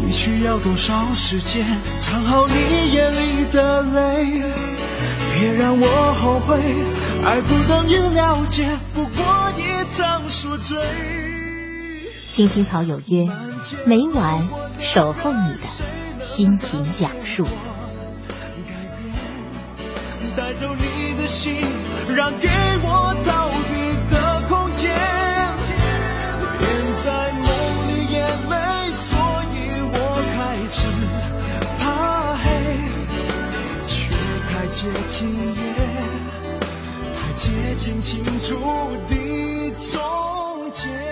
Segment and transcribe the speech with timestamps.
[0.00, 4.42] 你需要多少时间藏好你眼里的泪？
[5.34, 6.60] 别让我后悔，
[7.24, 10.78] 爱不等于了解，不过一场宿醉。
[12.28, 13.28] 青青草有约，
[13.86, 14.48] 每晚
[14.80, 17.46] 守候你的心情讲述。
[20.34, 21.54] 带走你的心，
[22.14, 22.48] 让给
[22.82, 24.90] 我逃避的空间。
[26.58, 27.32] 连在
[34.72, 35.74] 接近也，
[37.14, 38.56] 太接近清楚
[39.06, 41.11] 的终结。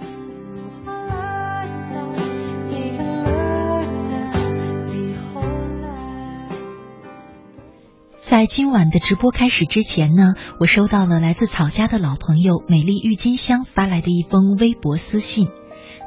[8.31, 15.49] 在今晚的直播开始之前呢，我收到了来自草家的老朋友美丽郁金香发来的一封微博私信。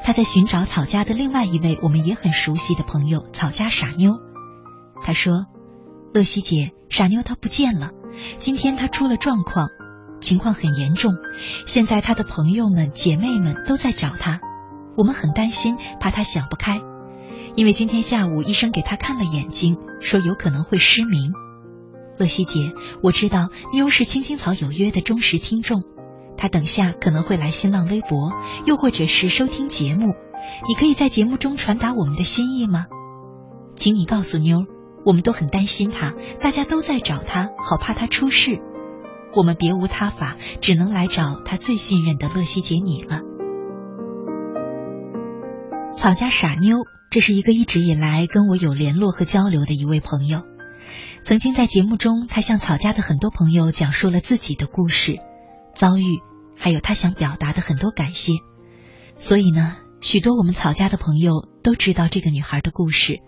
[0.03, 4.15] 他在寻找草家的另外一位我们也很熟悉的朋友草家傻妞。
[5.03, 5.45] 他说
[6.15, 7.91] ：“乐西姐，傻妞她不见了，
[8.39, 9.69] 今天她出了状况，
[10.23, 11.13] 情况很严重。
[11.67, 14.41] 现在她的朋友们、姐妹们都在找她，
[14.97, 16.81] 我们很担心，怕她想不开。
[17.55, 21.35] 因为今天下午医生给她看了眼睛，说有可能会失明。”
[22.19, 25.83] 乐西姐，我知道妞是青青草有约的忠实听众，
[26.37, 28.31] 她等下可能会来新浪微博，
[28.67, 30.15] 又或者是收听节目。
[30.69, 32.87] 你可以在节目中传达我们的心意吗？
[33.77, 34.65] 请你告诉妞，
[35.05, 38.61] 我们都很担心她，大家都在找她，好怕她出事。
[39.35, 43.21] 我们别无他法，只能来找她最信任的乐西姐你了。
[45.97, 46.77] 草家傻妞，
[47.11, 50.43] 这是一个一直以来跟我有联络和交流的一位朋友。
[51.25, 55.21] 曾经在节目中，他向草家的很多朋友讲述了自己的故事、
[55.75, 56.21] 遭遇，
[56.55, 58.35] 还有他想表达的很多感谢。
[59.17, 63.21] 所以呢，许多我们草家的朋友都知道这个女孩的故事。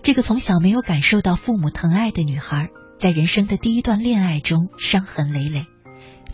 [0.00, 2.68] 这个从小没有感受到父母疼爱的女孩，
[3.00, 5.64] 在人生的第一段恋爱中伤痕累累，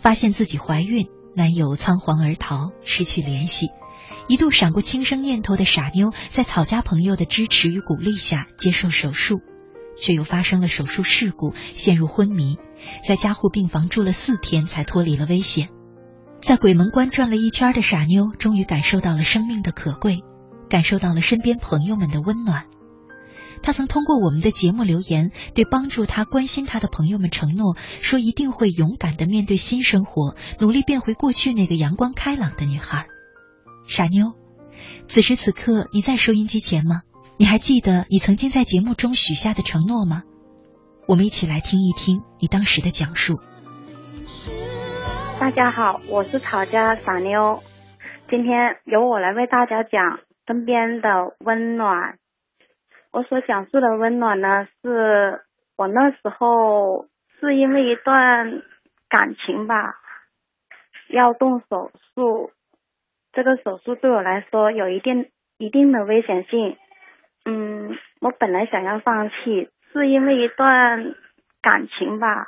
[0.03, 3.69] 发现自己怀孕，男友仓皇而逃，失去联系，
[4.27, 9.39] 一度闪过轻生念头的傻妞，在草家朋友的支持与鼓励下接受手术。
[10.01, 12.57] 却又发生了手术事故，陷入昏迷，
[13.07, 15.69] 在加护病房住了四天才脱离了危险。
[16.41, 20.23] 在鬼门关转了一圈的傻妞，终于感受到了生命的可贵，
[20.69, 22.65] 感受到了身边朋友们的温暖。
[23.61, 33.05] 他曾通过我们的节目留言，对帮助他、关心他的朋友们承诺，说一定会勇敢的面对新生活，努力变回过去那个阳光开朗的女孩。
[33.87, 34.33] 傻妞，
[35.07, 37.03] 此时此刻你在收音机前吗？
[37.41, 40.21] 你还记得你曾经在节目中许下的承诺吗？
[41.07, 43.41] 我们一起来听一听你当时的讲述。
[45.39, 47.63] 大家好，我是草家傻妞，
[48.29, 52.19] 今天由我来为大家讲身边的温暖。
[53.09, 55.41] 我所讲述的温暖呢，是
[55.75, 57.07] 我那时候
[57.39, 58.61] 是因为一段
[59.09, 59.95] 感情吧，
[61.09, 62.51] 要动手术，
[63.33, 66.77] 这个手术对我来说有一定一定的危险性。
[67.45, 71.15] 嗯，我本来想要放弃，是因为一段
[71.61, 72.47] 感情吧。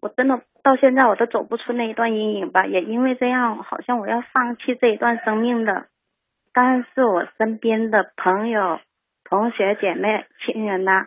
[0.00, 5.86] 我真的到现在我都走不出那一段阴影吧，也因为这样，好像我要放弃这一段生命的。
[6.54, 8.80] 但是我身边的朋友、
[9.24, 11.06] 同学、姐妹、亲人呐，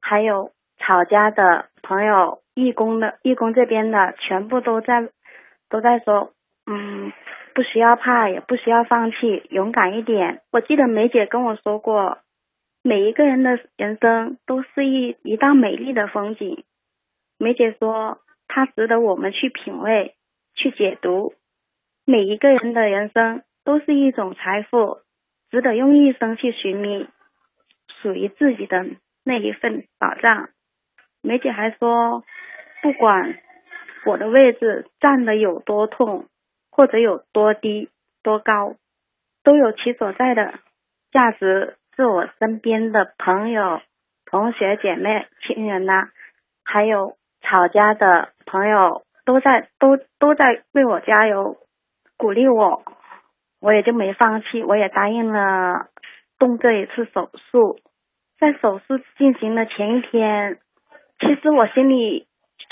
[0.00, 5.08] 还有曹家的朋友、义工的义工这边的，全部都在
[5.68, 6.32] 都在说，
[6.66, 7.12] 嗯，
[7.54, 10.40] 不需要怕，也不需要放弃，勇敢一点。
[10.50, 12.18] 我记得梅姐跟我说过，
[12.82, 16.64] 每一个人的人生都是一一道美丽的风景。
[17.38, 20.14] 梅姐说，它值得我们去品味、
[20.54, 21.34] 去解读。
[22.06, 25.00] 每一个人的人生都是一种财富，
[25.50, 27.06] 值得用一生去寻觅
[28.00, 28.86] 属于自己的
[29.24, 30.48] 那一份宝藏。
[31.22, 32.24] 梅姐还说，
[32.82, 33.38] 不管
[34.06, 36.28] 我的位置站的有多痛，
[36.70, 37.90] 或者有多低、
[38.22, 38.76] 多高，
[39.44, 40.54] 都有其所在的
[41.12, 41.76] 价值。
[42.00, 43.82] 是我身边的朋友、
[44.24, 46.08] 同学、姐妹、亲人呐，
[46.64, 47.16] 还有。
[47.42, 51.56] 吵家的朋友都在都都在为我加油，
[52.18, 52.84] 鼓励我，
[53.62, 55.86] 我也就没放弃，我也答应了
[56.38, 57.80] 动这一次手术。
[58.38, 60.58] 在手术进行的前一天，
[61.18, 62.26] 其实我心里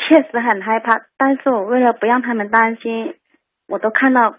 [0.06, 3.16] 确实很害怕，但是我为了不让他们担心，
[3.68, 4.36] 我都看到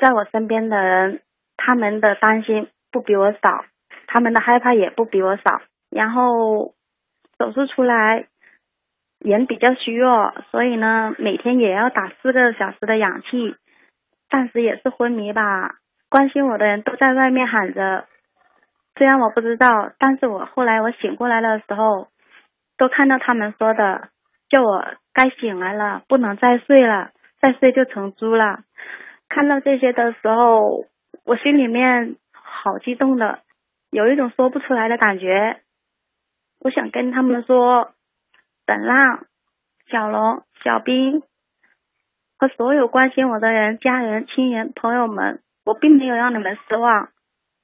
[0.00, 1.20] 在我身边的人，
[1.58, 3.66] 他们的担心不比我少，
[4.08, 5.62] 他们的害怕也不比我少。
[5.90, 6.74] 然后
[7.38, 8.26] 手术出来。
[9.20, 13.56] 人比较虚弱，所以呢，每天也要打四个小时的氧气，
[14.30, 15.74] 暂时也是昏迷吧。
[16.08, 18.06] 关心我的人都在外面喊着，
[18.94, 22.06] 虽然我不知道，但是我后来我醒过来的时候，
[22.76, 24.08] 都看到他们说的，
[24.48, 28.60] 叫我该醒来了，不能再睡了，再睡就成猪了。
[29.28, 30.84] 看到这些的时候，
[31.24, 33.40] 我心里面好激动的，
[33.90, 35.62] 有一种说不出来的感觉。
[36.60, 37.92] 我想跟他们说。
[38.66, 39.24] 本浪、
[39.90, 41.22] 小龙、小兵
[42.38, 47.08] 和所有关心我的人、家人、亲人、朋友们，我并没有让你们失望。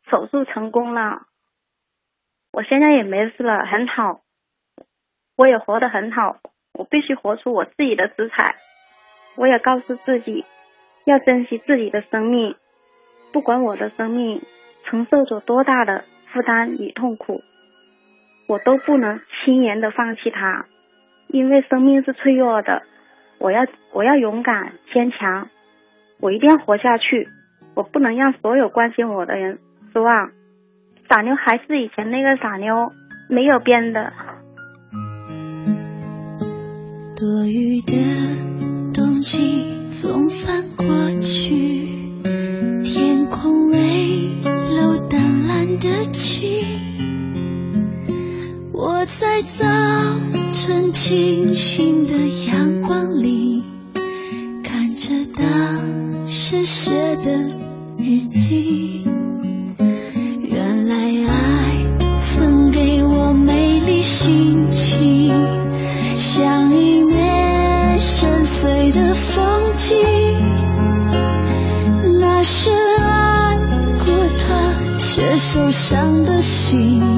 [0.09, 1.26] 手术成功了，
[2.53, 4.23] 我现在也没事了，很好，
[5.37, 6.38] 我也活得很好。
[6.73, 8.56] 我必须活出我自己的姿彩。
[9.37, 10.47] 我也告诉自己，
[11.05, 12.56] 要珍惜自己的生命，
[13.31, 14.41] 不管我的生命
[14.84, 17.42] 承受着多大的负担与痛苦，
[18.46, 20.66] 我都不能轻言的放弃它。
[21.28, 22.82] 因为生命是脆弱的，
[23.40, 25.48] 我要我要勇敢坚强，
[26.20, 27.28] 我一定要活下去，
[27.75, 29.58] 我不能让所有关心我的人
[29.92, 30.31] 失望。
[31.10, 32.92] 傻妞还是以前那个傻妞，
[33.28, 34.12] 没有变的。
[37.16, 40.84] 多余的冬季风散过
[41.20, 41.94] 去，
[45.84, 46.64] 的情，
[48.72, 49.64] 我在早。
[50.52, 52.12] 晨清新的
[52.46, 53.62] 阳光里，
[54.62, 57.50] 看着当时写的
[57.98, 59.03] 日记。
[75.87, 77.13] 伤的心，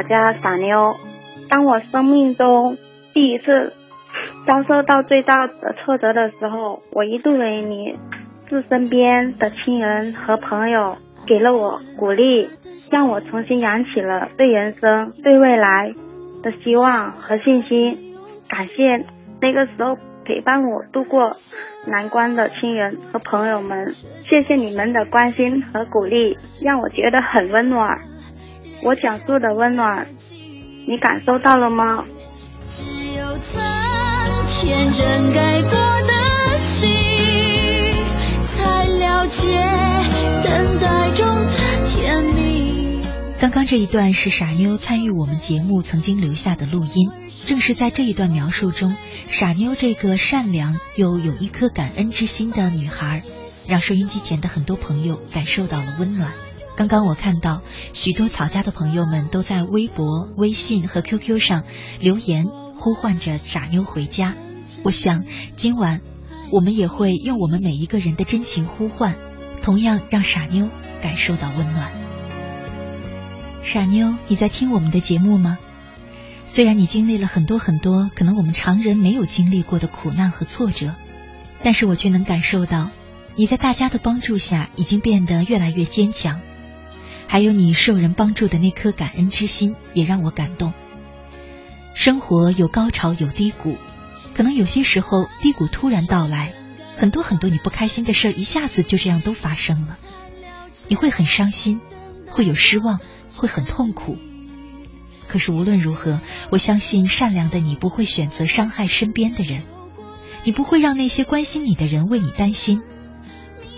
[0.00, 0.96] 我家傻妞。
[1.50, 2.78] 当我生命中
[3.12, 3.74] 第一次
[4.46, 7.98] 遭受到最大的挫折的时候，我一度为你
[8.48, 12.48] 是身边的亲人和朋友给了我鼓励，
[12.90, 15.90] 让我重新燃起了对人生、对未来
[16.42, 18.16] 的希望和信心。
[18.48, 19.04] 感谢
[19.42, 21.32] 那个时候陪伴我度过
[21.86, 23.78] 难关的亲人和朋友们，
[24.20, 27.98] 谢谢你们的关心和鼓励，让我觉得很温暖。
[28.82, 30.06] 我讲述的温暖，
[30.86, 32.04] 你感受到了吗？
[43.38, 47.10] 刚刚这一段是傻妞参与我们节目曾经留下的录音，
[47.46, 48.96] 正是在这一段描述中，
[49.28, 53.22] 傻妞这个善良又有一颗感恩之心的女孩，
[53.68, 56.32] 让收音机前的很多朋友感受到了温暖。
[56.76, 57.60] 刚刚我看到
[57.92, 61.64] 许多曹家的朋友们都在微博、微信和 QQ 上
[61.98, 64.34] 留言，呼唤着傻妞回家。
[64.82, 65.24] 我想
[65.56, 66.00] 今晚
[66.50, 69.16] 我们也会用我们每一个人的真情呼唤，
[69.62, 70.68] 同样让傻妞
[71.02, 71.90] 感受到温暖。
[73.62, 75.58] 傻妞，你在听我们的节目吗？
[76.48, 80.94] 虽然你经历了很多很多可能我们常人没有经历过的苦难和挫折，
[81.62, 82.90] 但是我却能感受到，
[83.36, 86.40] 你在大家的帮助下已经变得越来越坚强。
[87.30, 90.72] 还有你受人帮助的那颗感恩之心，也让我感动。
[91.94, 93.76] 生活有高潮有低谷，
[94.34, 96.52] 可能有些时候低谷突然到来，
[96.96, 99.96] 很多很多你不开心的事儿一下子就这样都发生了，
[100.88, 101.80] 你会很伤心，
[102.26, 102.98] 会有失望，
[103.36, 104.16] 会很痛苦。
[105.28, 106.20] 可是无论如何，
[106.50, 109.62] 我相信善良的你不会选择伤害身边的人，
[110.42, 112.82] 你不会让那些关心你的人为你担心。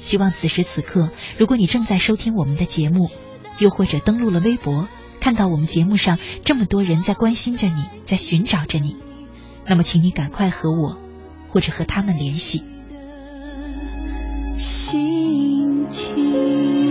[0.01, 3.11] 希望此时此刻，如果你正在收听我们的节目，
[3.63, 4.89] 又或者登录了微博，
[5.21, 8.97] 看到我们节目上这么多人在关心着你，在寻找着你，
[9.65, 10.99] 那么请你赶快和我
[11.49, 12.65] 或者和他们联系。
[14.59, 16.82] 心情。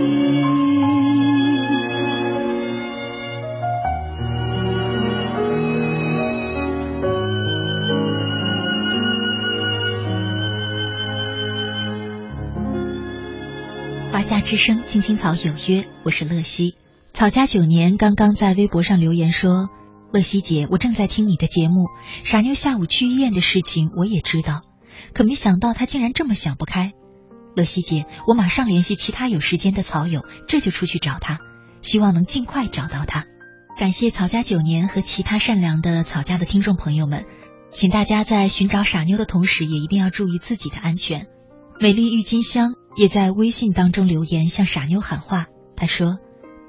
[14.42, 16.76] 之声，青青草有约，我是乐西。
[17.14, 19.68] 草家九年刚刚在微博上留言说
[20.12, 21.86] ：“乐西姐，我正在听你的节目。
[22.24, 24.62] 傻妞下午去医院的事情我也知道，
[25.14, 26.92] 可没想到他竟然这么想不开。
[27.54, 31.38] 乐西姐，我马上联系其他有时间的草友，这就出去找他，
[31.80, 33.24] 希望能尽快找到他。
[33.78, 37.24] 感谢草家九年和其他善良的草家的听众朋友们，
[37.70, 41.28] 请大家在寻找傻妞的同时，也一定要注意自己的安全。
[41.78, 42.74] 美丽郁金香。
[42.94, 45.46] 也在微信当中留言向傻妞喊话。
[45.76, 46.18] 他说：“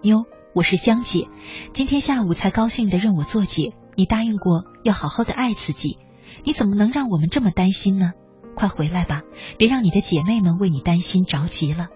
[0.01, 0.23] 妞，
[0.55, 1.27] 我是香姐，
[1.73, 3.73] 今天下午才高兴的认我做姐。
[3.95, 5.99] 你答应过要好好的爱自己，
[6.43, 8.13] 你怎么能让我们这么担心呢？
[8.55, 9.21] 快回来吧，
[9.57, 11.87] 别让你的姐妹们为你担心着急了。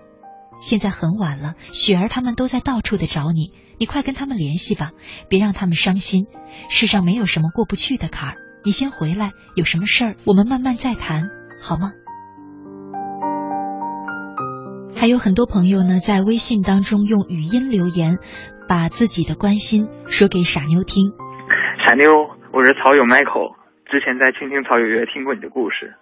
[0.60, 4.92] 现在很晚了，雪儿他们都在到处的找你，你快跟他们联系吧，
[5.30, 6.28] 别让他们伤心。
[6.70, 11.30] 世上没有什么过不去的坎儿，你先回来，有什么事儿我们慢慢再谈，
[11.62, 11.94] 好吗？”
[15.00, 18.18] 还有很多朋友呢，在微信当中用语音留言，
[18.68, 21.14] 把自己的关心说给傻妞听。
[21.86, 22.10] 傻妞，
[22.50, 23.54] 我是草友 Michael，
[23.86, 25.94] 之前在青青草有约听过你的故事。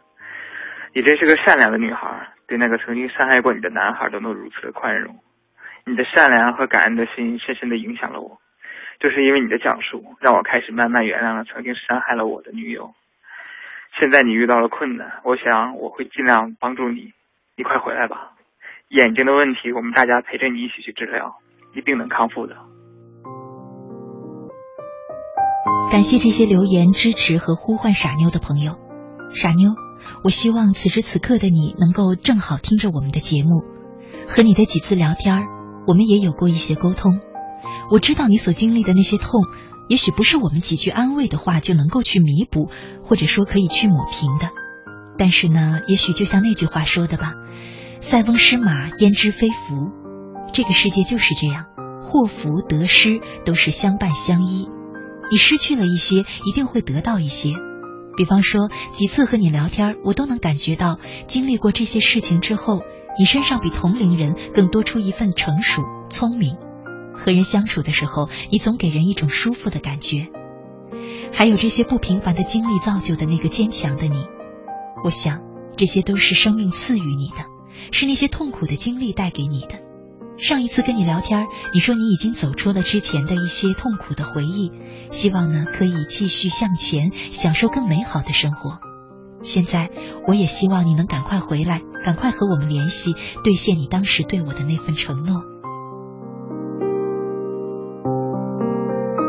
[0.95, 2.07] 你真是个善良的女孩，
[2.47, 5.19] 对那个曾经伤害过你的男孩都能如此的宽容。
[5.85, 8.39] 你的善良和感恩的心深深的影响了我，
[9.01, 12.95] 就是因为你的讲述，让我开始慢慢原谅了曾经伤害了我的女友。
[13.99, 17.11] 现在你遇到了困难，我想我会尽量帮助你，
[17.57, 18.31] 你快回来吧。
[18.89, 21.41] 眼睛的问题，我们大家陪着你一起去治疗，
[21.75, 22.55] 一定能康复的。
[25.91, 28.77] 感谢这些留言支持和呼唤傻妞的朋友。
[29.33, 29.71] 傻妞，
[30.23, 33.63] 我希望此时此刻的你能够正好听着我们的节目，
[34.27, 35.47] 和你的几次聊天，
[35.87, 37.19] 我们也有过一些沟通。
[37.91, 39.41] 我知道你所经历的那些痛，
[39.89, 42.69] 也许不是我们几句安慰的话就能够去弥补，
[43.01, 44.53] 或者说可以去抹平的。
[45.17, 47.33] 但是呢，也许就像那句话说的吧。
[48.07, 49.91] 塞翁失马，焉知非福？
[50.53, 51.65] 这个世界就是这样，
[52.03, 54.69] 祸福得失都是相伴相依。
[55.31, 57.55] 你失去了一些，一定会得到一些。
[58.15, 62.83] 比方说，几次和你聊天，我都能感觉到，经历过这些事情之后，
[63.17, 66.57] 你身上比同龄人更多出一份成熟、聪明。
[67.15, 70.27] 和人相处的时候，你总给人一种舒服的感觉。
[71.33, 74.27] 还有这些不平凡的经历造就的那个坚强的你，
[75.03, 75.41] 我想，
[75.75, 77.54] 这些都是生命赐予你的。
[77.91, 79.83] 是那些痛苦的经历带给你的。
[80.37, 84.69] 上一次跟你聊天，你说你已经走出了之前的一些痛苦的回忆，
[85.09, 88.79] 希望呢可以继续向前，享受更美好的生活。
[89.41, 89.91] 现在，
[90.27, 93.13] 我也希望你能赶快回来，赶快和我们联系，
[93.43, 95.43] 兑现你当时对我的那份承诺。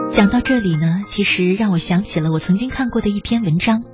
[0.08, 3.84] 讲到这里呢，其实让我想起了我曾经看过的一篇文章，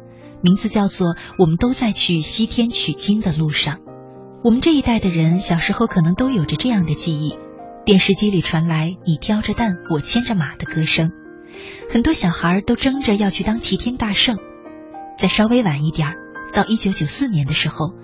[0.41, 3.77] 名字叫做《我们都在去西天取经的路上》。
[4.45, 7.39] 我们这一代的人，小时候可能都有着这样的记忆：
[7.85, 11.13] 电视机里传来“你挑着担，我牵着马”的歌声，
[11.89, 14.37] 很多小孩都争着要去当齐天大圣。
[15.17, 16.15] 再稍微晚一点儿
[16.53, 17.95] 到一九九四年的时候，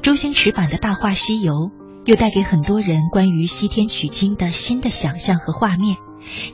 [0.00, 1.70] 周星驰版的大话西游
[2.06, 5.98] 又带给很多人关于西天取经的新的想象和画面，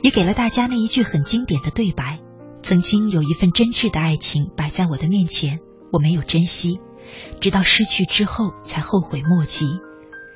[0.03, 2.19] 也给了大家那一句很经典的对白
[2.61, 5.59] ：“曾经有一份真挚的爱情摆在我的面前，
[5.93, 6.81] 我没有珍惜。”
[7.39, 9.65] 直到失去之后，才后悔莫及。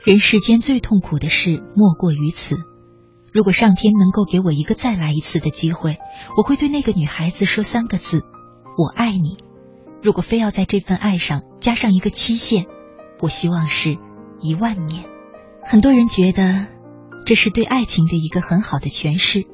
[0.04, 2.58] 人世间最痛苦的事，莫过于此。
[3.32, 5.98] 如果上天能够给我一个再来一次的机会，
[6.38, 8.22] 我会对那个女孩子说三个字
[8.78, 9.38] ：“我爱你。”
[10.04, 12.66] 如果非要在这份爱上加上一个期限，
[13.22, 13.98] 我希望是
[14.40, 15.06] 一万年。
[15.64, 16.68] 很多人觉得
[17.26, 19.46] 这是对爱情的一个很好的诠释，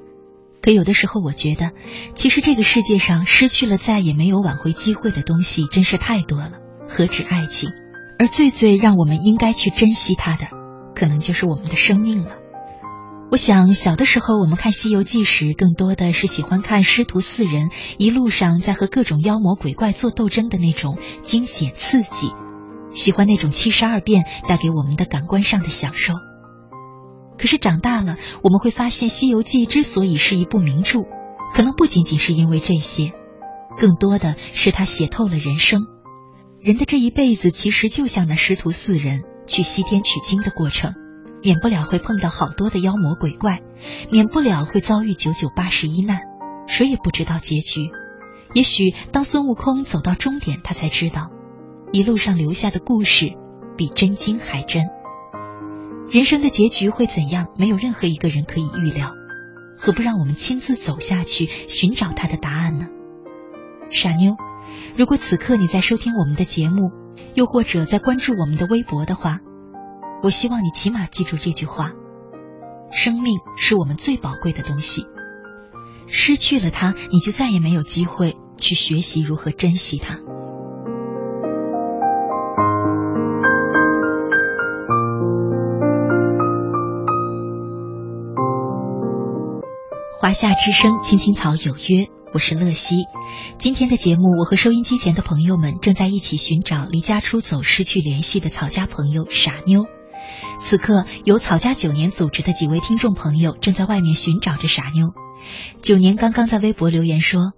[0.62, 1.72] 可有的时候我觉得，
[2.16, 6.54] 其实这个世界上失去了再也没有挽回机会的东西真是太多了，
[6.90, 7.70] 何止爱情？
[8.18, 10.48] 而最最让我们应该去珍惜它的，
[10.96, 12.32] 可能就是我们的生命了。
[13.32, 17.70] 我想小的时候我们看《西游记》时，更多的是喜欢看师徒四人
[18.00, 22.32] 一路上在和各种妖魔鬼怪做斗争的那种惊险刺激。
[22.90, 26.16] 喜欢那种七十二变带给我们的感官上的享受。
[27.38, 31.04] 可是长大了，我们会发现，《西游记》之所以是一部名著，
[31.54, 33.14] 可能不仅仅是因为这些，
[33.78, 35.84] 更多的是它写透了人生。
[36.62, 40.94] 人的这一辈子，其实就像那师徒四人去西天取经的过程，
[41.42, 43.62] 免不了会碰到好多的妖魔鬼怪，
[44.12, 46.20] 免不了会遭遇九九八十一难，
[46.68, 47.92] 谁也不知道结局。
[48.54, 51.32] 也许当孙悟空走到终点，他才知道。
[51.94, 53.32] 一路上留下的故事，
[53.78, 54.84] 比真经还真。
[56.12, 57.48] 人生的结局会怎样？
[57.58, 59.14] 没有任何一个人可以预料。
[59.78, 62.88] 何不让我们亲自走下去，寻找他的答案呢？
[63.90, 64.36] 傻妞，
[65.00, 66.92] 如果此刻你在收听我们的节目，
[67.34, 69.40] 又或者在关注我们的微博的话，
[70.22, 71.94] 我希望你起码记住这句话：
[72.92, 75.06] 生命是我们最宝贵的东西，
[76.06, 80.20] 失去了它，你就再也没有机会去学习如何珍惜它。
[90.20, 93.06] 华夏之声，青青草有约，我是乐西。
[93.58, 99.86] 今天的节目，我和收音机前的朋友们正在一起寻找离家出走、失去联系的草家朋友傻妞。
[100.62, 105.08] 此刻，由草家九年组织的几位听众朋友正在外面寻找着傻妞。
[105.82, 107.54] 九年刚刚在微博留言说：“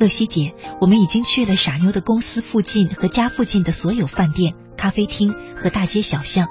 [0.00, 6.48] 乐西姐，我们已经去了傻妞的公司附近和家附近的所有饭店、咖啡厅和大街小巷，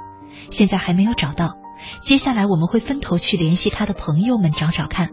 [0.50, 1.56] 现在还没有找到。
[2.00, 5.10] 接下来我们会分头去联系他的朋友们，找找看。”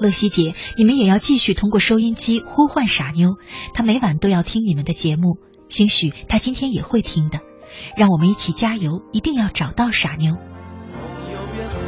[0.00, 3.36] 乐西姐，你们也要继续通过收音机呼唤傻妞，
[3.74, 7.40] 她每晚都要听你们的节目，兴许她今天也会听的。
[7.96, 10.34] 让我们一起加油，一定要找到傻妞。
[10.34, 10.40] 朋
[11.32, 11.78] 友别哭，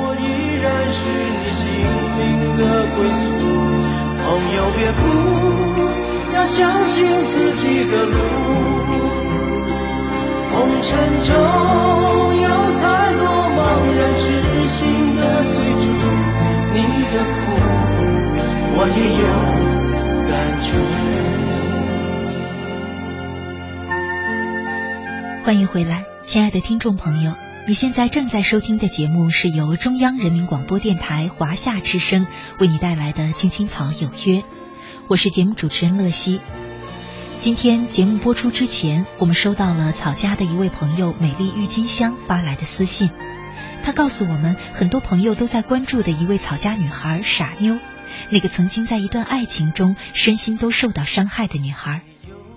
[0.00, 0.24] 我依
[0.62, 1.04] 然是
[1.40, 1.64] 你心
[2.18, 2.22] 灵
[2.58, 2.62] 的
[2.96, 3.24] 归宿。
[4.24, 4.26] 朋
[4.56, 5.02] 友别哭，
[6.34, 8.16] 要相信自己的路。
[10.50, 10.90] 红尘
[11.26, 11.34] 中
[12.40, 12.48] 有
[12.80, 13.60] 太多茫
[13.92, 14.22] 然痴
[14.68, 14.78] 心
[15.16, 15.73] 的追
[18.88, 19.64] 也有。
[25.44, 27.34] 欢迎回来，亲爱的听众朋友，
[27.68, 32.26] 你现在正在收听的节目是由中央人民广播电台华夏之声
[32.58, 34.40] 为你带来的《青青草有约》，
[35.06, 36.40] 我是节目主持人乐西。
[37.40, 43.10] 今天节目播出之前，我们收到了草家的一位朋友美丽郁金香发来的私信。
[43.82, 47.76] 他告诉我们，很多朋友都在关注的一位草家女孩傻妞，
[48.30, 52.02] 那个曾经在一段爱情中身心都受到伤害的女孩，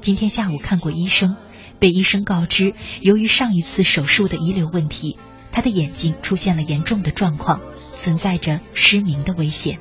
[0.02, 1.36] 今天下午看过医生，
[1.80, 5.18] 被医生告知，由于上一次手术的遗留问题，
[5.52, 7.62] 她的眼睛出现了严重的状况，
[7.94, 9.80] 存在着失明的危险。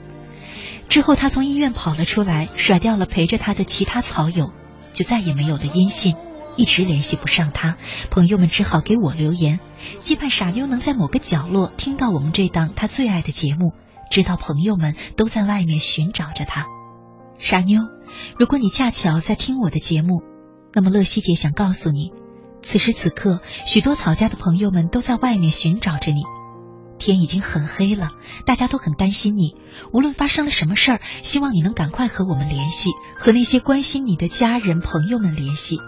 [0.88, 4.52] 之后，她从医院跑了出来，甩掉了陪着她的其他草友，
[4.92, 6.14] 就再也没有了音信。
[6.58, 7.76] 一直联系不上他，
[8.10, 9.60] 朋友们只好给我留言，
[10.00, 13.74] 期盼傻妞能在某个角落听到我们这档他最爱的节目，
[14.10, 16.66] 知道朋友们都在外面寻找着他。
[17.38, 17.82] 傻妞，
[18.38, 20.22] 如果你恰巧在听我的节目，
[20.72, 22.12] 那么乐西姐想告诉你，
[22.62, 26.22] 此时此刻，许多草家的朋友们都在外面寻找着你。
[26.98, 28.08] 天已经很黑了，
[28.46, 29.54] 大家都很担心你。
[29.92, 32.88] 无论发生了什么事儿，希望你能赶快和我们联系，
[33.18, 35.78] 和那些关心你的家人朋友们联系。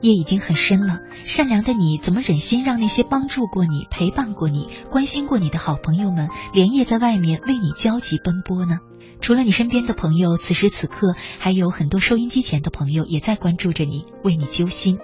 [0.00, 8.78] 夜已经很深了，善良的你怎么忍心让那些帮助过你、陪伴过你、关心过你的好朋友们连夜在外面为你焦急奔波呢？
[9.20, 14.98] 除了你身边的朋友，此时此刻还有很多收音机前的朋友也在关注着你，为你揪心。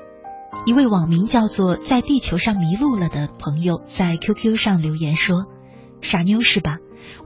[0.66, 5.46] 一位网名叫做“在地球上迷路了”的朋友在 QQ 上留言说
[6.02, 6.76] ：“傻妞是吧？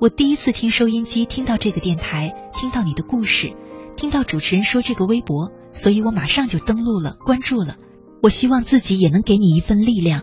[0.00, 3.52] 我第一次听收音机，听到这个电台，听到你的故事，
[3.96, 7.76] 听到主持人说这个微博。”所以我马上就登录了，关注了。
[8.22, 10.22] 我希望自己也能给你一份力量，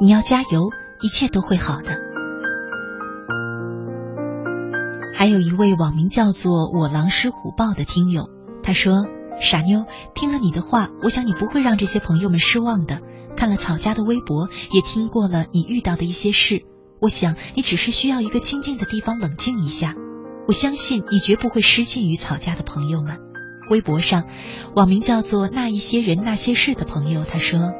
[0.00, 0.70] 你要加油，
[1.02, 1.98] 一切都会好的。
[5.16, 8.28] 还有一位网名叫做“我狼师虎豹”的听友，
[8.62, 9.06] 他说
[9.40, 13.00] ：“傻妞，听了你的话，我想你不会让这些朋友们失望的。
[13.36, 16.62] 看了草家的微博，也听过了你遇到的一些事，
[17.00, 19.94] 我想你只是需要一个清静的地方冷静一下。
[20.46, 23.18] 我相信你绝不会失信于草家的朋友们。”
[23.70, 24.24] 微博上，
[24.74, 27.72] 网名叫做“那一些人那些事”的朋友他说：“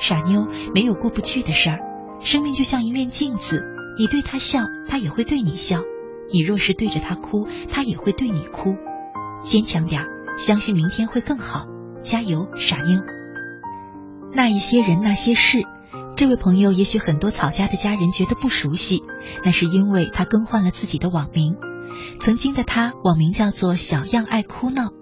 [0.00, 1.80] 傻妞，没有过不去的事儿，
[2.20, 3.62] 生命就像一面镜子，
[3.98, 5.80] 你对他笑，他也会对你笑；
[6.32, 8.76] 你若是对着他哭，他也会对你哭。
[9.42, 10.04] 坚强点，
[10.38, 11.66] 相信明天会更好，
[12.02, 13.00] 加油，傻妞。”
[14.34, 15.62] 那一些人那些事。
[16.14, 19.02] 这位朋友也许很多草家的家人觉得不熟悉，
[19.44, 21.56] 那是因为他更换了自己的网名。
[22.20, 24.92] 曾经的他网名叫做小样爱哭闹，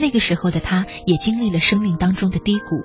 [0.00, 2.82] 那个时候的他也经历了生命当中的低谷，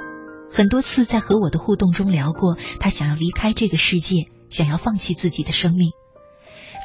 [0.51, 5.91] 很多次在和我的互动中聊过，他想要离开这个世界，想要放弃自己的生命。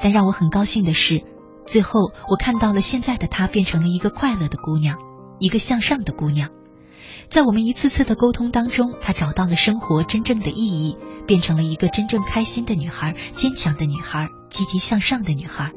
[0.03, 1.25] 但让我很高兴的是，
[1.67, 4.99] 最后我看到了现在的他变成了一个快乐的姑娘，
[5.41, 6.51] 一个向上的姑娘。
[7.29, 15.73] 在我们一次次的沟通当中，她找到了生活真正的意义，变成了一个真正开心的女孩、坚强的女孩、积极向上的女孩。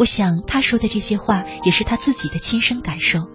[0.00, 3.28] 我想他说的这些话也是他自己的亲身感受。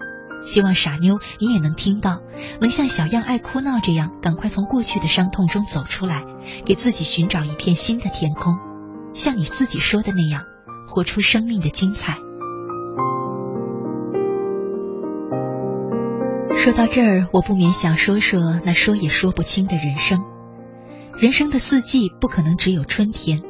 [0.43, 2.21] 希望傻妞你也能听到，
[2.59, 6.23] 能像小样爱哭闹这样，赶快从过去的伤痛中走出来，
[6.65, 8.55] 给自己寻找一片新的天空，
[9.13, 10.41] 像你自己说的那样，
[10.87, 12.17] 活出生命的精彩。
[16.57, 20.23] 说到这儿，我不免想说说那说也说不清的人生。
[21.19, 23.43] 人生的四季不可能只有春天，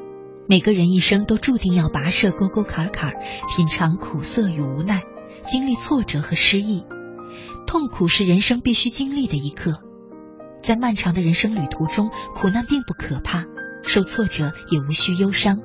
[0.47, 3.13] 每个人一生都注定要跋涉沟沟坎坎，
[3.55, 5.01] 品尝苦涩与无奈，
[5.47, 6.83] 经历挫折和失意。
[7.65, 9.81] 痛苦是人生必须经历的一刻。
[10.61, 13.45] 在漫长的人生旅途中，苦难并不可怕，
[13.83, 15.61] 受挫折也无需忧伤。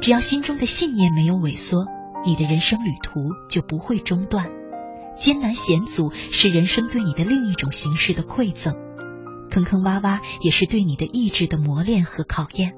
[0.00, 1.84] 只要心中的信念没有萎缩，
[2.24, 4.50] 你的人生旅途就不会中断。
[5.14, 8.74] 艰难险阻是人生对你的另一种形式的馈赠，
[9.50, 12.72] 坑坑洼洼也是对你的意志的磨练和考验。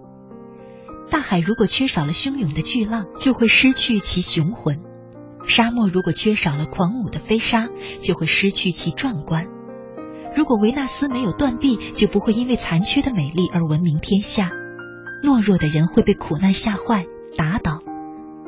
[1.10, 4.76] 大海如果缺少了汹涌的巨浪，就会失去其雄浑；
[5.46, 7.68] 沙漠如果缺少了狂舞的飞沙，
[8.02, 9.46] 就会失去其壮观。
[10.36, 14.50] 如果维纳斯没有断臂，就不会因为残缺的美丽而闻名天下。
[15.24, 17.80] 懦弱的人会被苦难吓坏、打倒。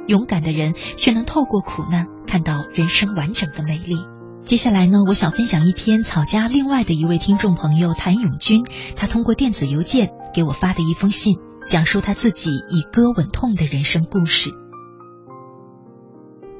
[0.06, 3.96] 勇敢的人却能透过苦难看到人生完整的美丽。
[4.44, 8.64] 接下来呢，我想分享一篇草家另外的一位听众朋友谭永军，
[8.96, 14.50] 他通过电子邮件给我发的一封信，讲述他自己以歌吻痛的人生故事。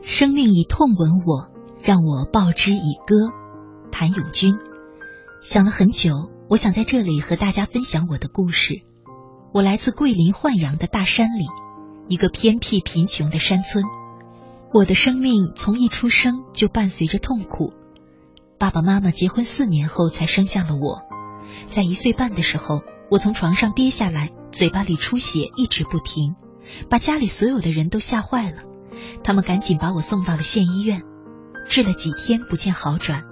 [0.02, 1.50] 生命以痛吻我，
[1.82, 3.14] 让我报之以歌。
[3.90, 4.54] 谭永军
[5.40, 8.82] 想了很久，我想在这里和大家分享我的故事。
[9.52, 11.46] 我来自桂林焕阳的大山里。
[12.08, 13.84] 一个偏僻贫穷的山村，
[14.74, 17.72] 我的生命从一出生就伴随着痛苦。
[18.58, 21.02] 爸爸妈妈结婚四年后才生下了我，
[21.68, 26.36] 在一岁半的时候，我从床上跌下来，嘴巴里出血一直不停，
[26.88, 28.62] 把家里所有的人都吓坏了。
[29.24, 31.02] 他们赶紧把我送到了县医院，
[31.68, 33.24] 治了几天不见好转，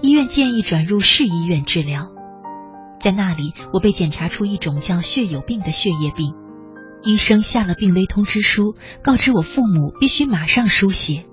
[0.00, 2.12] 医院建议转入市医院治疗。
[3.00, 6.34] 在那里，我被检查出一种叫血友病的血液病。
[7.02, 11.24] 医生下了病危通知书，告知我父母必须马上输血。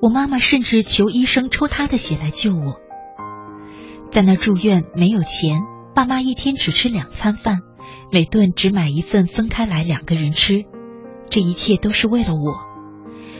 [0.00, 2.78] 我妈妈甚至求医生抽她的血来救我。
[4.10, 5.62] 在那住院没有钱，
[5.94, 7.58] 爸妈一天只吃两餐饭，
[8.12, 10.64] 每顿只买一份分开来两个人吃。
[11.28, 12.68] 这一切都是为了我。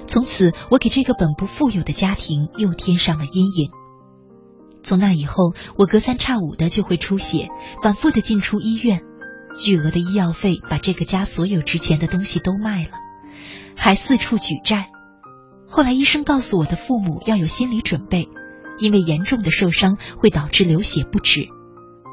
[0.07, 3.71] 从此，我给这个本不富有的家庭又添上了阴影。
[4.83, 7.49] 从那以后，我隔三差五的就会出血，
[7.83, 9.03] 反复的进出医院。
[9.59, 12.91] 巨额的医药费把这个家所有值钱的东西都卖了，
[13.77, 14.91] 还四处举债。
[15.69, 18.29] 后来医生告诉我的父母要有心理准备，
[18.79, 21.49] 因为严重的受伤会导致流血不止，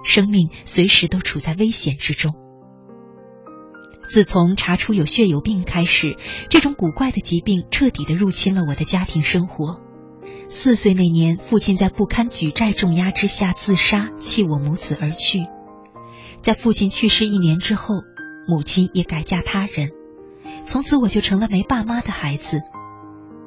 [0.04, 2.34] 生命随时都处在危险之中。
[4.10, 6.16] 自从查出有血友病开始，
[6.50, 9.82] 这种古怪的疾病彻底的入侵了我的家庭生活。
[10.48, 15.46] 四岁那年，父亲在不堪举债重压之下自杀，弃我母子而去。
[16.42, 17.96] 在父亲去世一年之后，
[18.48, 19.90] 母亲也改嫁他人，
[20.66, 22.62] 从此我就成了没爸妈的孩子。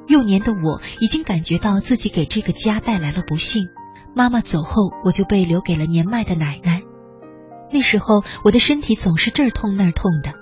[0.07, 3.69] 幼年的我已经感觉到自己给这个家带来了不幸。
[4.15, 6.81] 妈妈走后，我就被留给了年迈的奶奶。
[7.71, 10.33] 那时候我的身体总是这儿痛那儿痛的，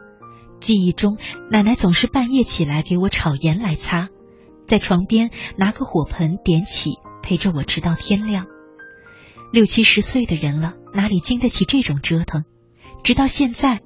[0.60, 1.17] 记忆中
[1.51, 4.10] 奶奶总是半夜起来给我炒盐来擦，
[4.67, 8.47] 在床边拿个火盆点起，陪着我直到天亮。
[9.51, 12.43] 六七十岁的人了，哪里经得起这种折腾？
[13.03, 13.82] 直到现在，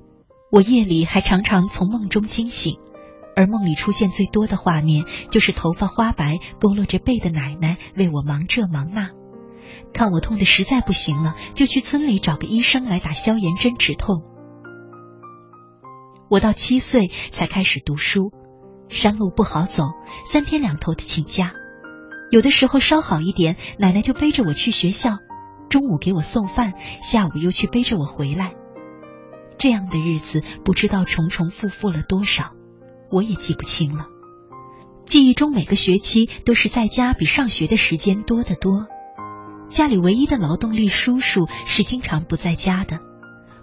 [0.52, 2.80] 我夜里还常常从梦中惊醒，
[3.36, 9.10] 而梦里出现最多的画面就是头发花白、佝偻着背的奶奶为我忙这忙那。
[9.94, 14.24] 看我痛的实在不行了，就去村里找个医生来打消炎针止痛。
[16.30, 18.32] 我到七岁才开始读书，
[18.90, 19.84] 山路不好走，
[20.26, 21.54] 三天两头的请假。
[22.32, 25.18] 有的时候稍好一点，奶奶就背着我去学校，
[25.70, 28.56] 中午给我送饭，下午又去背着我回来。
[29.60, 32.54] 这样的日子不知道重重复复了多少，
[33.12, 34.08] 我也记不清了。
[35.06, 38.88] 记忆中每个学期都是在家比上学的时间多得多。
[39.69, 42.99] 家里唯一的劳动力叔叔是经常不在家的，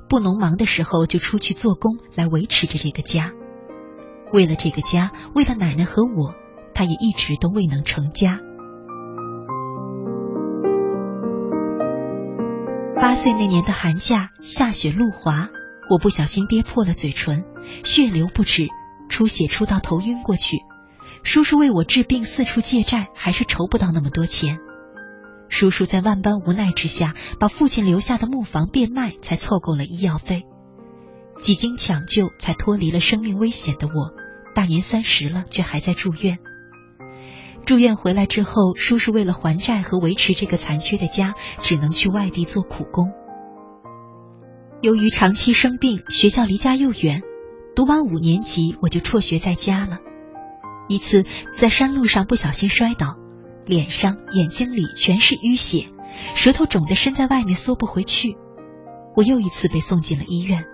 [0.08, 3.32] 不农忙的时候就出去做工来维持着这个家。
[4.32, 6.34] 为了这个家，为了奶奶和我，
[6.74, 8.40] 他也一直都未能成家。
[12.96, 15.48] 八岁那年的寒假，下雪路滑，
[15.90, 17.44] 我不小心跌破了嘴唇，
[17.84, 18.68] 血流不止，
[19.08, 20.58] 出血出到头晕过去。
[21.22, 24.58] 叔叔为我治病，四处借债，还是筹不到那么多钱。
[25.50, 30.44] 叔叔在万般无奈之下，把父亲留下的木房变卖，才凑够了医药费。
[31.42, 34.12] 几经抢救，才脱离了生命危险的我，
[34.54, 36.38] 大年三十了，却还在住院。
[37.66, 43.12] 住院回来之后，叔叔为了还债和维持这个残缺的家，只能去外地做苦工。
[44.80, 47.22] 由于长期生病，学校离家又远，
[47.76, 49.98] 读完五年级我就辍学在家了。
[50.88, 51.24] 一次
[51.56, 53.16] 在山路上不小心摔倒，
[53.66, 55.88] 脸上、眼睛里全是淤血，
[56.34, 58.36] 舌头肿得伸在外面缩不回去。
[59.16, 60.64] 我又一次被送进了医院，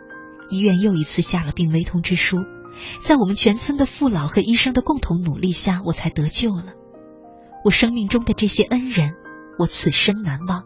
[0.51, 2.39] 医院又一次下了病危通知书。
[3.03, 6.75] 在我们全村的父老和医生的共同努力下，我才得救了。
[7.65, 9.15] 我生命中的这些恩人，
[9.59, 10.65] 我此生难忘。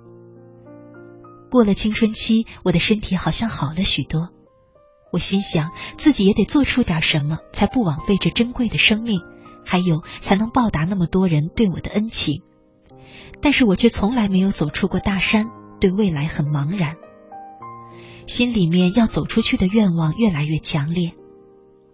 [1.50, 4.28] 过了青春期，我的身体好像好了许多。
[5.12, 9.20] 我心想，自己也得做出点什么，才不枉费这珍贵的生命，
[9.70, 12.42] 还有才能报答那么多人对我的恩情。
[13.40, 15.46] 但是我却从来没有走出过大山，
[15.80, 16.96] 对未来很茫然，
[18.26, 21.12] 心里面要走出去的愿望越来越强烈。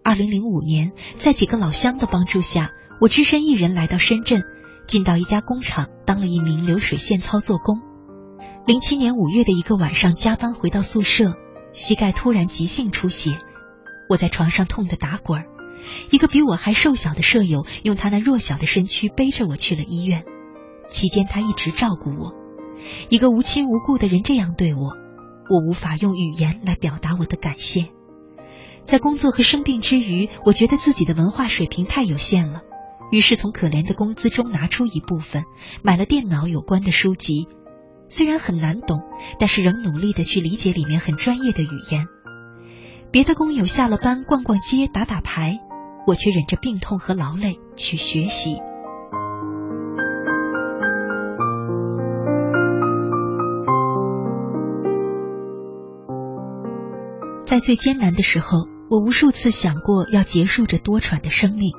[0.03, 4.41] 二零零五年，在几个老乡的帮助下，我只身一人来到深圳，
[4.87, 7.79] 进到一家工厂当了一名流水线操作工。
[8.65, 11.35] 零七年五月的一个晚上，加班回到宿舍。
[11.73, 13.37] 膝盖突然急性出血，
[14.09, 15.56] 我在床上痛得打滚儿。
[16.11, 20.23] 一个比我还瘦小的舍友用他那弱小的身躯背着我去了医院，
[20.87, 22.33] 期间他一直照顾我。
[23.09, 24.81] 一个无亲无故的人这样对我，
[25.49, 27.89] 我无法用语言来表达我的感谢。
[28.83, 32.61] 在工作和生病之余，我觉得自己的文化水平太有限了，
[33.11, 35.43] 于是从可怜的工资中拿出一部分，
[35.83, 37.47] 买了电脑有关的书籍。
[38.07, 39.01] 虽然很难懂，
[39.39, 42.07] 但是仍努力的去理解里面很专业的语言。
[43.11, 45.59] 别的工友下了班逛逛街、打打牌，
[46.07, 48.57] 我却忍着病痛和劳累去学习。
[57.43, 61.71] 在最艰难的时候，我无数次想过要结束这多舛的生命，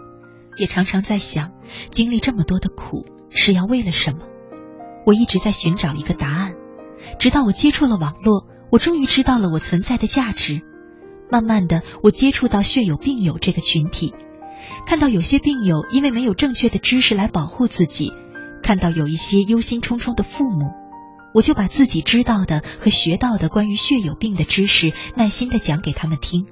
[0.58, 1.52] 也常常在想，
[1.90, 4.26] 经历这么多的苦是要为了什么？
[5.06, 6.54] 我一直在寻找一个答案，
[7.18, 10.60] 直到我接触了网络，我终于知道了我存在的价值。
[11.30, 14.14] 慢慢的，我接触到血友病友这个群体，
[14.86, 18.12] 看到有些病友因为没有正确的知识来保护自己，
[18.62, 20.70] 看到有一些忧心忡忡的父母，
[21.34, 26.46] 我就把自己知道的和学到的关于血友病的知识耐心的讲给他们听。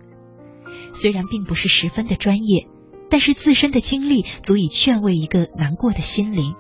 [0.93, 2.69] 虽然并不是十分的专业，
[3.11, 6.55] 但是自身的经历足以劝慰一个难过的心灵。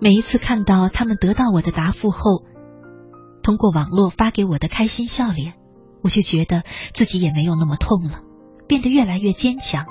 [0.00, 2.44] 每一次看到他们得到我的答复后，
[3.42, 5.54] 通过网络发给我的开心笑脸，
[6.02, 8.20] 我就觉得自己也没有那么痛了，
[8.66, 9.86] 变得越来越坚强。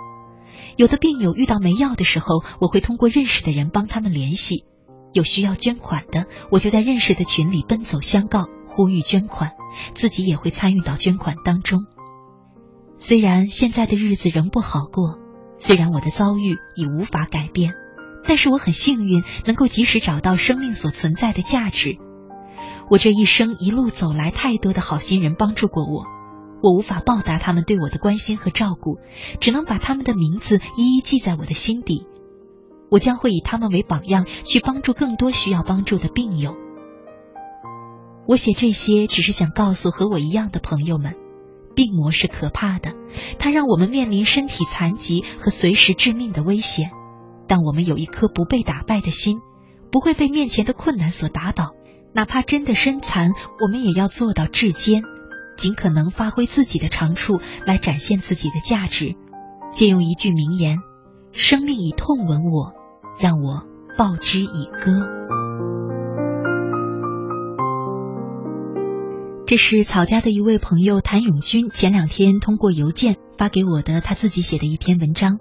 [0.78, 4.66] 有的病友遇到没药的时候，我会通过认识的人帮他们联系；
[5.14, 9.52] 有需要捐款的，我就在认识的群里奔走相告，呼吁捐款，
[9.94, 11.86] 自己也会参与到捐款当中。
[12.98, 15.18] 虽然现在的日子仍不好过，
[15.58, 17.74] 虽然我的遭遇已无法改变。
[18.22, 21.98] 但是我很幸运，能够及时找到生命所存在的价值。
[22.90, 26.06] 我这一生一路走来，太多的好心人帮助过我，
[26.64, 28.98] 我无法报答他们对我的关心和照顾，
[29.40, 32.08] 只能把他们的名字一一记在我的心底。
[32.90, 36.56] 我将会以他们为榜样，去帮助更多需要帮助的病友。
[38.28, 41.16] 我写这些，只是想告诉和我一样的朋友们，
[41.76, 42.94] 病魔是可怕的，
[43.38, 46.90] 它让我们面临身体残疾和随时致命的危险。
[47.48, 49.40] 但我们有一颗不被打败的心，
[49.92, 51.74] 不会被面前的困难所打倒。
[52.14, 55.04] 哪怕真的身残，我们也要做到至坚，
[55.56, 59.16] 尽可能发挥自己的长处来展现自己的价值。
[59.72, 60.80] 借用一句名言
[61.32, 62.74] ：“生命以痛吻我，
[63.20, 63.64] 让我
[63.98, 65.08] 报之以歌。”
[69.46, 75.40] 这是草家的一位朋友谭永军前两天通过邮件发给我的他自己写的一篇文章。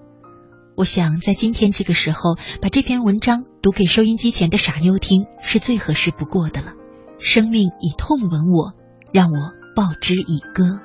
[0.79, 6.75] 我想在今天这个时候，把这篇文章读给收音机前的傻妞听，是最合适不过的了。
[7.19, 8.75] 生命以痛吻我，
[9.13, 9.39] 让我
[9.75, 10.79] 报之以歌。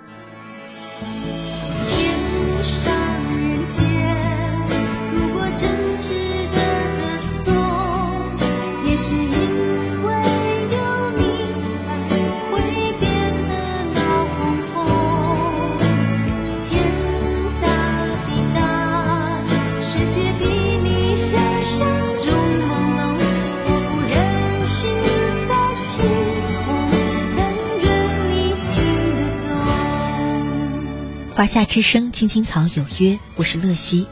[31.36, 34.06] 华夏之声，青青草有约，我是乐西。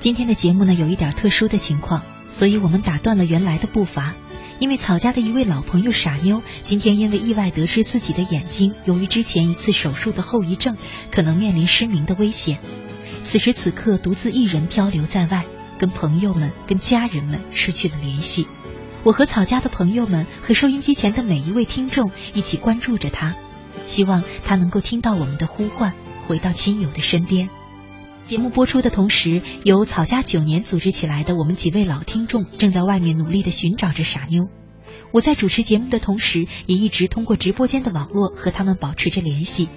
[0.00, 4.14] 今天的节目呢，有一点特殊的情况，所以我们打断了原来的步伐。
[4.58, 10.78] 因为草家的一位老朋友傻妞，今天因为意外得知自己的眼睛由于之前一次手术的后遗症，
[11.10, 12.58] 可能面临失明的危险。
[13.22, 15.44] 此时此刻，独自一人漂流在外，
[15.78, 18.48] 跟朋友们、跟家人们失去了联系。
[19.02, 23.34] 我和草家的朋友们和收音机前的每一位听众一起关注着他，
[23.84, 25.92] 希望他能够听到我们的呼唤。
[26.26, 27.48] 回到亲友的身边。
[28.22, 34.48] 节目播出的同时，由草家九年组织起来的我们几位老听众正在外面努力的寻找着傻妞。
[35.12, 39.68] 我在主持节目的同时，也一直通过直播间的网络和他们保持着联系。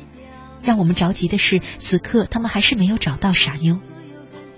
[0.61, 3.79] 让我们着急的是，此刻他们还是没有找到傻妞。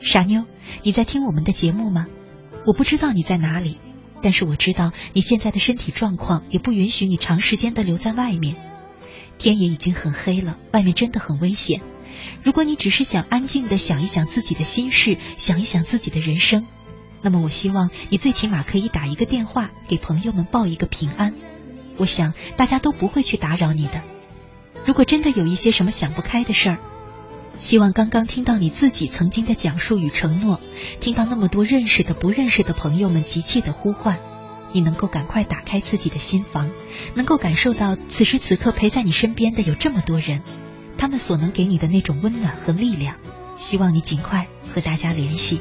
[0.01, 0.43] 傻妞，
[0.83, 2.07] 你在听我们的节目吗？
[2.65, 3.77] 我不知道你在哪里，
[4.21, 8.55] 但是我知道你现在的身体状况也不允许你长时间的留在外面。
[9.37, 11.81] 天也已经很黑了，外面真的很危险。
[12.43, 16.65] 如果你只是想安静的想一想自己的心事，想一想自己的人生，
[17.21, 21.33] 那么我希望你最起码可以打一个电话给朋友们报一个平安。
[21.97, 24.01] 我想大家都不会去打扰你的。
[24.85, 26.77] 如果真的有一些什么想不开的事儿，
[27.57, 30.61] 希望刚刚听到你自己曾经的讲述与承诺，
[30.99, 34.19] 听到那么多认识的不认识的朋友们急切的呼唤。
[34.73, 36.69] 你能够赶快打开自己的心房，
[37.15, 40.41] 能够感受到此时此刻陪在你身边的有这么多人，
[40.97, 43.15] 他们所能给你的那种温暖和力量。
[43.55, 45.59] 希望你尽快和大家联系。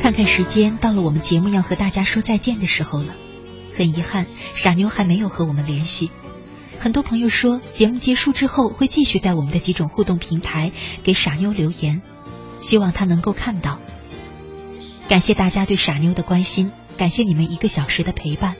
[0.00, 3.14] 看看时间，到了我们节目要和大家说再见的时候了。
[3.76, 6.10] 很遗憾，傻妞还没有和我们联系。
[6.80, 10.70] 很多朋友说，节目结束之后会继续在我们的几种互动平台
[11.02, 12.02] 给傻妞留言，
[12.60, 13.80] 希望他能够看到。
[15.08, 18.54] 感谢大家对傻妞的关心，感谢你们一个小时的陪伴。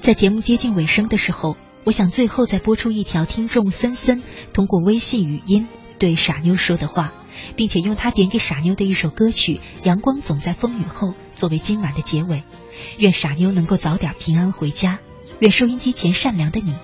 [0.00, 4.22] 在节目接近尾声的时候，我想最后再播出一条听众森森
[4.54, 5.68] 通过微信语音
[5.98, 7.12] 对傻妞说的话，
[7.56, 12.42] 并且用他点给傻妞的一首歌曲《阳光总在风雨后》作为今晚的结尾。
[12.96, 14.98] 愿傻妞能够早点平安回家，
[15.40, 16.74] 愿收音机前善良的你。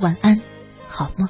[0.00, 0.36] 晚安，
[0.88, 1.26] 好梦。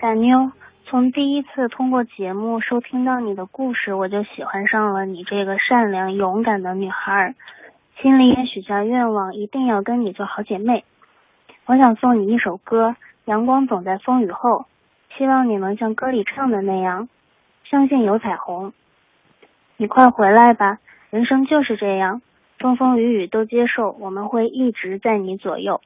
[0.00, 0.52] 傻妞，
[0.84, 7.34] 从第一次通过节目收听到你的故事，我就喜欢上了你这个善良勇敢的女孩，
[8.00, 10.84] 心里也许下愿望，一定要跟你做好姐妹。
[11.66, 12.90] 我想送你一首歌，
[13.24, 14.50] 《阳光总在风雨后》，
[15.18, 17.08] 希望你能像歌里唱的那样，
[17.64, 18.72] 相信有彩虹。
[19.76, 20.78] 你快回来吧，
[21.10, 22.22] 人生就是这样，
[22.60, 25.80] 风风雨雨都接受，我们会一直在你左右。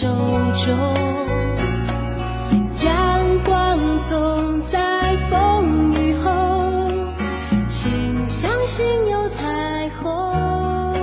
[0.00, 0.06] 手
[0.54, 0.76] 中。
[2.84, 6.88] 阳光总在风雨后，
[7.66, 10.94] 请相信有彩虹。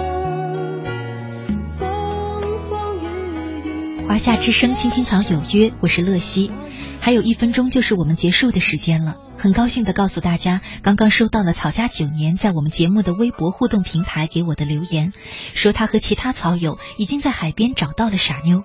[1.78, 3.68] 风风雨
[4.00, 6.54] 雨，华夏之声《青青草有约》，我是乐西。
[7.02, 15.12] 还有一分钟就是我们结束的时间了，很高兴的告诉大家，刚刚收到了草家九年在我们节目的微博互动平台给我的留言，
[15.54, 18.64] 说他和其他草友已经在海边找到了傻妞，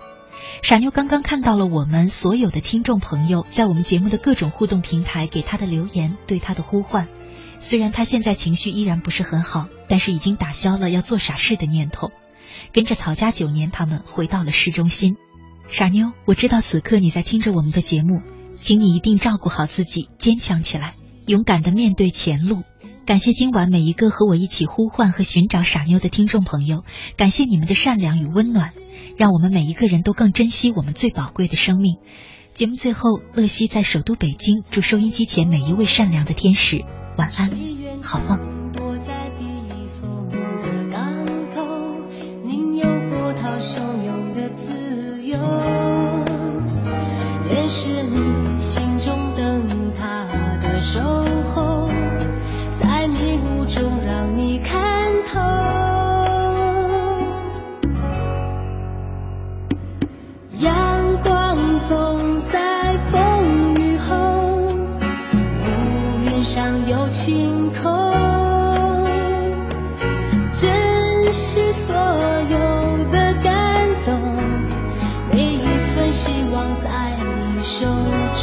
[0.61, 7.07] 傻妞刚刚看到了我们所有的听众朋友在我们节目的各种互动平台给他的留言，对他的呼唤。
[7.59, 12.11] 虽然他现在情绪依然不是很好，但是已经打消了要做傻事的念头，
[12.73, 15.15] 跟着草家九年他们回到了市中心。
[15.67, 18.21] 傻妞，我知道此刻你在听着我们的节目，
[18.55, 20.93] 请你一定照顾好自己，坚强起来，
[21.27, 22.63] 勇敢的面对前路。
[23.05, 26.83] 感谢今晚每一个和我一起呼唤和寻找傻妞的听众朋友，
[27.17, 28.71] 感谢你们的善良与温暖，
[29.17, 31.97] 让我们每一个人都更珍惜我们最宝贵的生命。
[32.53, 36.83] 节目最后，乐西在首都北京祝收音机前每一位善良的天使
[37.17, 37.49] 晚安，
[38.01, 38.61] 好梦。
[47.73, 48.03] 是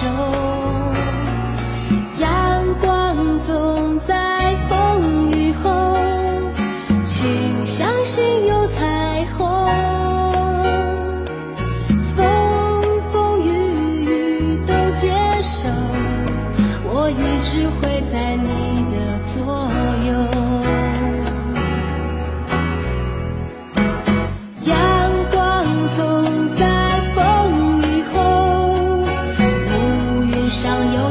[0.01, 0.48] 就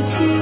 [0.08, 0.37] 直